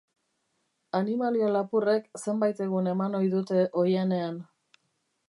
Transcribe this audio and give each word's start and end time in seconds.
Animalia-lapurrek 0.99 2.09
zenbait 2.21 2.63
egun 2.67 2.89
eman 2.95 3.19
ohi 3.19 3.29
dute 3.35 3.63
oihanean. 3.83 4.41